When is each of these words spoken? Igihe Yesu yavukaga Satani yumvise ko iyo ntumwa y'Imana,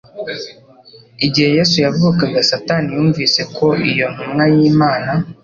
Igihe 1.25 1.49
Yesu 1.57 1.75
yavukaga 1.85 2.39
Satani 2.49 2.89
yumvise 2.95 3.41
ko 3.55 3.67
iyo 3.91 4.05
ntumwa 4.13 4.43
y'Imana, 4.55 5.11